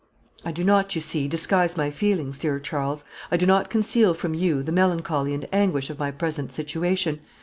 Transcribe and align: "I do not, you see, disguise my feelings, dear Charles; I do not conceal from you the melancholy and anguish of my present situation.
"I 0.43 0.51
do 0.51 0.63
not, 0.63 0.95
you 0.95 0.99
see, 0.99 1.27
disguise 1.27 1.77
my 1.77 1.91
feelings, 1.91 2.39
dear 2.39 2.59
Charles; 2.59 3.05
I 3.31 3.37
do 3.37 3.45
not 3.45 3.69
conceal 3.69 4.15
from 4.15 4.33
you 4.33 4.63
the 4.63 4.71
melancholy 4.71 5.35
and 5.35 5.47
anguish 5.53 5.91
of 5.91 5.99
my 5.99 6.09
present 6.09 6.51
situation. 6.51 7.19